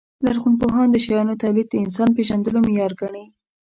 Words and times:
لرغونپوهان 0.25 0.87
د 0.91 0.95
شیانو 1.05 1.39
تولید 1.43 1.67
د 1.69 1.75
انسان 1.85 2.09
پېژندلو 2.17 2.59
معیار 2.65 2.93
ګڼي. 3.01 3.25